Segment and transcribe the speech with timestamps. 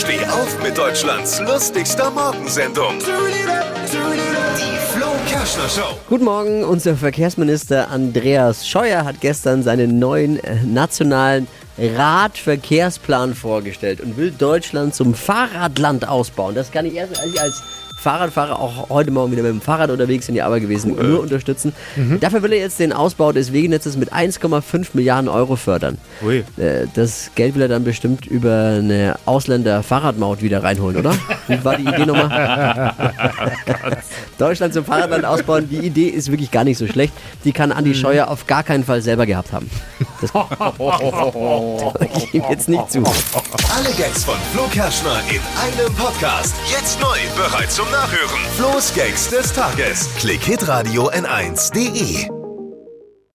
[0.00, 2.98] Steh auf mit Deutschlands lustigster Morgensendung.
[6.08, 14.16] Guten Morgen, unser Verkehrsminister Andreas Scheuer hat gestern seinen neuen äh, nationalen Radverkehrsplan vorgestellt und
[14.16, 16.54] will Deutschland zum Fahrradland ausbauen.
[16.54, 17.62] Das kann ich erst als
[18.00, 21.74] Fahrradfahrer auch heute Morgen wieder mit dem Fahrrad unterwegs in die Arbeit gewesen, nur unterstützen.
[22.20, 25.98] Dafür will er jetzt den Ausbau des Wegenetzes mit 1,5 Milliarden Euro fördern.
[26.24, 26.38] Ui.
[26.56, 31.12] Äh, Das Geld will er dann bestimmt über eine Ausländer-Fahrradmaut wieder reinholen, oder?
[31.46, 32.94] Wie war die Idee nochmal?
[34.40, 37.12] Deutschland zum Fahrradland ausbauen, die Idee ist wirklich gar nicht so schlecht.
[37.44, 39.70] Die kann Andi Scheuer auf gar keinen Fall selber gehabt haben.
[40.20, 40.30] Das
[42.16, 42.98] ich ihm jetzt nicht zu.
[42.98, 46.54] Alle Gags von Flo Kerschner in einem Podcast.
[46.70, 48.40] Jetzt neu, bereit zum Nachhören.
[48.56, 50.08] Flo's Gags des Tages.
[50.18, 52.39] Klick Hitradio N1.de.